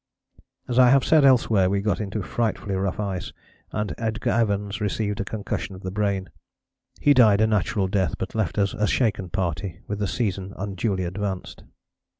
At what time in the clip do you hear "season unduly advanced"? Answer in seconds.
10.07-11.65